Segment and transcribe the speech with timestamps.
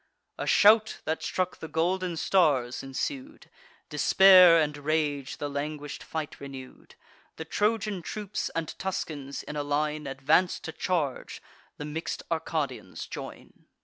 [0.39, 3.51] A shout, that struck the golden stars, ensued;
[3.87, 6.95] Despair and rage the languish'd fight renew'd.
[7.35, 11.39] The Trojan troops and Tuscans, in a line, Advance to charge;
[11.77, 13.67] the mix'd Arcadians join.